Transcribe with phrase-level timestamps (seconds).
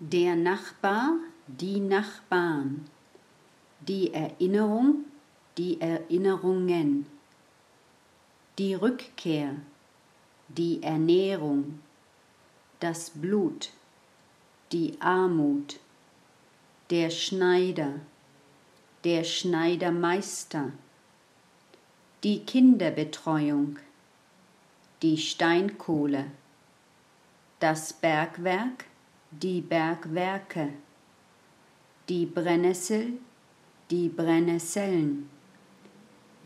[0.00, 1.12] Der Nachbar,
[1.46, 2.84] die Nachbarn,
[3.80, 5.04] die Erinnerung,
[5.56, 7.06] die Erinnerungen,
[8.58, 9.54] die Rückkehr,
[10.48, 11.78] die Ernährung,
[12.80, 13.70] das Blut,
[14.72, 15.78] die Armut,
[16.90, 18.00] der Schneider,
[19.04, 20.72] der Schneidermeister,
[22.24, 23.78] die Kinderbetreuung,
[25.02, 26.24] die Steinkohle,
[27.60, 28.86] das Bergwerk,
[29.42, 30.68] die Bergwerke,
[32.08, 33.14] die Brennnessel,
[33.90, 35.28] die Brennnesseln,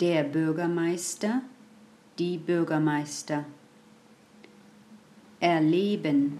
[0.01, 1.43] der Bürgermeister,
[2.19, 3.45] die Bürgermeister.
[5.41, 6.39] Erleben,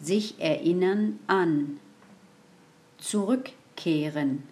[0.00, 1.78] sich erinnern an,
[2.98, 4.42] zurückkehren,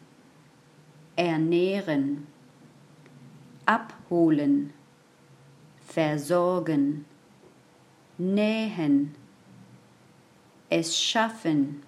[1.17, 2.27] ernähren,
[3.67, 4.73] abholen,
[5.87, 7.05] versorgen,
[8.17, 9.15] nähen,
[10.71, 11.83] es schaffen,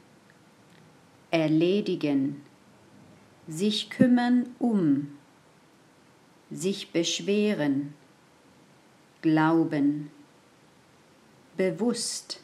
[1.30, 2.42] erledigen,
[3.46, 5.16] sich kümmern um,
[6.50, 7.94] sich beschweren,
[9.22, 10.10] glauben,
[11.56, 12.40] bewusst,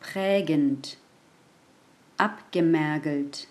[0.00, 0.98] prägend,
[2.16, 3.48] abgemergelt,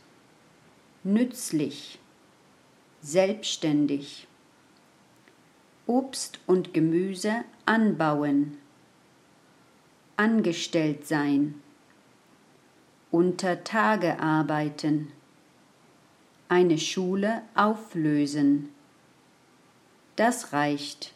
[1.04, 2.00] nützlich,
[3.02, 4.28] selbstständig,
[5.86, 8.58] Obst und Gemüse anbauen,
[10.16, 11.62] angestellt sein,
[13.14, 15.12] unter Tage arbeiten,
[16.50, 18.70] eine Schule auflösen.
[20.16, 21.14] Das reicht.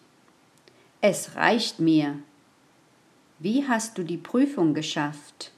[1.01, 2.19] Es reicht mir.
[3.39, 5.51] Wie hast du die Prüfung geschafft?